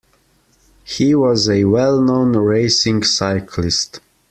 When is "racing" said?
2.35-3.03